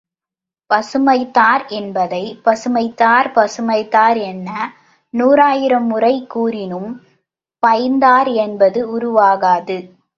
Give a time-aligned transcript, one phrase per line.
[0.69, 4.49] பசுமை தார் என்பதைப் பசுமைத்தார் பசுமைத்தார் என
[5.13, 6.91] நூறாயிரம் முறை கூறினும்
[7.63, 9.77] பைந்தார் என்பது உருவாகாது.